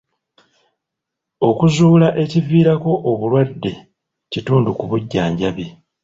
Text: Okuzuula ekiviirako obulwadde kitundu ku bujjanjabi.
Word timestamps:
Okuzuula 1.49 2.07
ekiviirako 2.23 2.91
obulwadde 3.09 3.71
kitundu 4.31 4.69
ku 4.77 4.83
bujjanjabi. 4.89 5.65